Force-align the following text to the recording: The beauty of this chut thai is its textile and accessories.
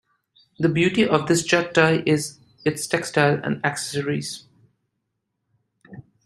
The 0.57 0.67
beauty 0.67 1.07
of 1.07 1.27
this 1.27 1.43
chut 1.45 1.75
thai 1.75 2.01
is 2.07 2.39
its 2.65 2.87
textile 2.87 3.39
and 3.43 3.63
accessories. 3.63 4.47